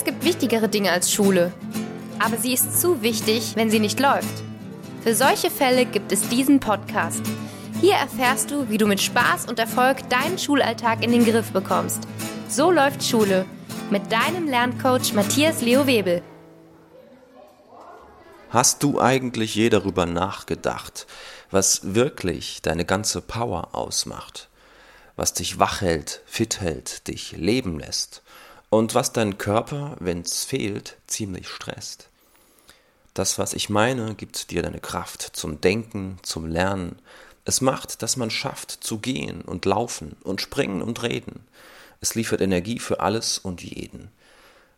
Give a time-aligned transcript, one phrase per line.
[0.00, 1.52] Es gibt wichtigere Dinge als Schule.
[2.18, 4.42] Aber sie ist zu wichtig, wenn sie nicht läuft.
[5.02, 7.20] Für solche Fälle gibt es diesen Podcast.
[7.82, 12.08] Hier erfährst du, wie du mit Spaß und Erfolg deinen Schulalltag in den Griff bekommst.
[12.48, 13.44] So läuft Schule.
[13.90, 16.22] Mit deinem Lerncoach Matthias Leo Webel.
[18.48, 21.06] Hast du eigentlich je darüber nachgedacht,
[21.50, 24.48] was wirklich deine ganze Power ausmacht?
[25.16, 28.22] Was dich wach hält, fit hält, dich leben lässt?
[28.70, 32.08] Und was dein Körper, wenn's fehlt, ziemlich stresst?
[33.14, 37.00] Das, was ich meine, gibt dir deine Kraft zum Denken, zum Lernen.
[37.44, 41.40] Es macht, dass man schafft zu gehen und laufen und springen und reden.
[42.00, 44.08] Es liefert Energie für alles und jeden.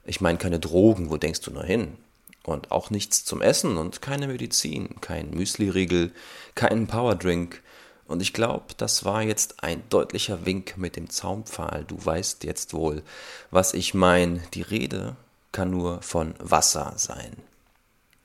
[0.07, 1.99] Ich meine keine Drogen, wo denkst du nur hin?
[2.45, 6.13] Und auch nichts zum Essen und keine Medizin, kein Müsliriegel,
[6.55, 7.63] keinen Powerdrink.
[8.07, 11.85] Und ich glaube, das war jetzt ein deutlicher Wink mit dem Zaumpfahl.
[11.87, 13.03] Du weißt jetzt wohl,
[13.51, 14.43] was ich mein.
[14.55, 15.17] Die Rede
[15.53, 17.37] kann nur von Wasser sein.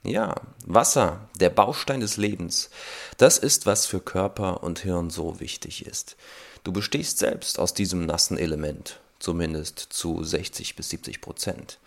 [0.03, 0.35] Ja,
[0.65, 2.69] Wasser, der Baustein des Lebens,
[3.17, 6.15] das ist, was für Körper und Hirn so wichtig ist.
[6.63, 11.79] Du bestehst selbst aus diesem nassen Element, zumindest zu 60 bis 70 Prozent.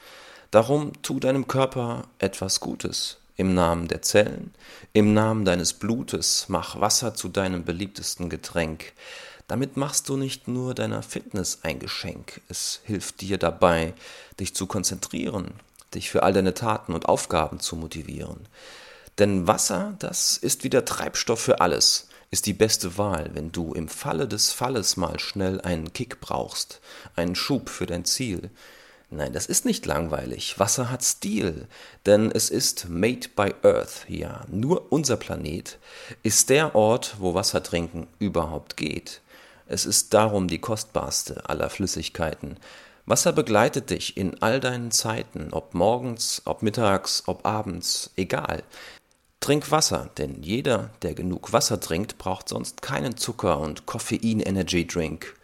[0.51, 3.19] Darum tu deinem Körper etwas Gutes.
[3.41, 4.53] Im Namen der Zellen,
[4.93, 8.93] im Namen deines Blutes, mach Wasser zu deinem beliebtesten Getränk.
[9.49, 13.95] Damit machst du nicht nur deiner Fitness ein Geschenk, es hilft dir dabei,
[14.39, 15.55] dich zu konzentrieren,
[15.95, 18.47] dich für all deine Taten und Aufgaben zu motivieren.
[19.19, 23.73] Denn Wasser, das ist wie der Treibstoff für alles, ist die beste Wahl, wenn du
[23.73, 26.83] im Falle des Falles mal schnell einen Kick brauchst,
[27.17, 28.51] einen Schub für dein Ziel,
[29.13, 30.61] Nein, das ist nicht langweilig.
[30.61, 31.67] Wasser hat Stil,
[32.07, 34.45] denn es ist made by Earth, ja.
[34.49, 35.79] Nur unser Planet
[36.23, 39.21] ist der Ort, wo Wasser trinken überhaupt geht.
[39.67, 42.57] Es ist darum die kostbarste aller Flüssigkeiten.
[43.05, 48.63] Wasser begleitet dich in all deinen Zeiten, ob morgens, ob mittags, ob abends, egal.
[49.41, 55.35] Trink Wasser, denn jeder, der genug Wasser trinkt, braucht sonst keinen Zucker und Koffein-Energy-Drink.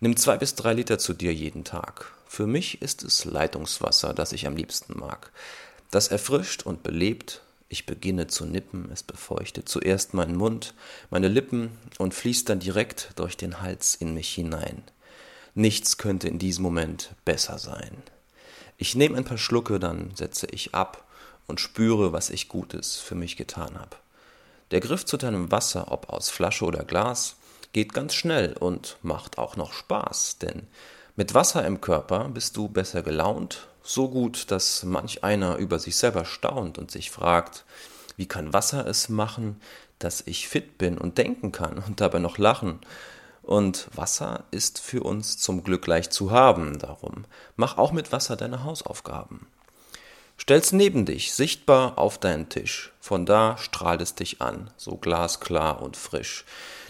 [0.00, 2.15] Nimm zwei bis drei Liter zu dir jeden Tag.
[2.26, 5.30] Für mich ist es Leitungswasser, das ich am liebsten mag.
[5.90, 7.42] Das erfrischt und belebt.
[7.68, 10.74] Ich beginne zu nippen, es befeuchtet zuerst meinen Mund,
[11.10, 14.84] meine Lippen und fließt dann direkt durch den Hals in mich hinein.
[15.54, 18.02] Nichts könnte in diesem Moment besser sein.
[18.76, 21.08] Ich nehme ein paar Schlucke, dann setze ich ab
[21.46, 23.96] und spüre, was ich Gutes für mich getan habe.
[24.70, 27.36] Der Griff zu deinem Wasser, ob aus Flasche oder Glas,
[27.72, 30.66] geht ganz schnell und macht auch noch Spaß, denn
[31.16, 35.96] mit Wasser im Körper bist du besser gelaunt, so gut, dass manch einer über sich
[35.96, 37.64] selber staunt und sich fragt,
[38.16, 39.60] wie kann Wasser es machen,
[39.98, 42.80] dass ich fit bin und denken kann und dabei noch lachen?
[43.42, 47.24] Und Wasser ist für uns zum Glück leicht zu haben, darum
[47.56, 49.46] mach auch mit Wasser deine Hausaufgaben.
[50.36, 52.92] Stell's neben dich, sichtbar auf deinen Tisch.
[53.00, 56.44] Von da strahlt es dich an, so glasklar und frisch.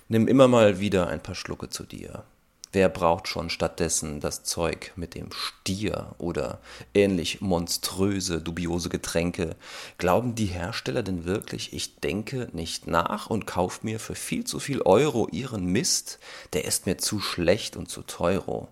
[0.09, 2.25] Nimm immer mal wieder ein paar Schlucke zu dir.
[2.73, 6.61] Wer braucht schon stattdessen das Zeug mit dem Stier oder
[6.95, 9.57] ähnlich monströse, dubiose Getränke?
[9.99, 14.59] Glauben die Hersteller denn wirklich, ich denke nicht nach und kauf mir für viel zu
[14.59, 16.19] viel Euro ihren Mist?
[16.53, 18.69] Der ist mir zu schlecht und zu teuro.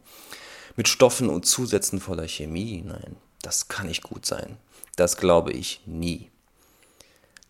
[0.77, 2.83] Mit Stoffen und Zusätzen voller Chemie?
[2.85, 4.57] Nein, das kann nicht gut sein.
[4.97, 6.31] Das glaube ich nie.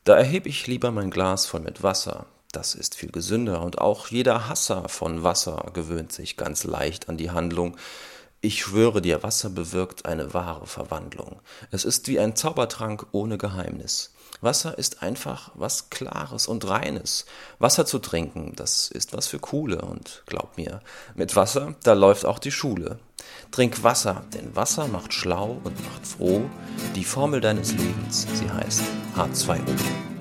[0.04, 4.08] Da erhebe ich lieber mein Glas voll mit Wasser, das ist viel gesünder und auch
[4.08, 7.76] jeder Hasser von Wasser gewöhnt sich ganz leicht an die Handlung.
[8.40, 11.40] Ich schwöre dir, Wasser bewirkt eine wahre Verwandlung.
[11.70, 14.12] Es ist wie ein Zaubertrank ohne Geheimnis.
[14.40, 17.24] Wasser ist einfach was Klares und Reines.
[17.58, 20.80] Wasser zu trinken, das ist was für Coole und glaub mir,
[21.14, 22.98] mit Wasser, da läuft auch die Schule.
[23.50, 26.42] Trink Wasser, denn Wasser macht schlau und macht froh.
[26.94, 28.82] Die Formel deines Lebens, sie heißt
[29.16, 30.13] H2O.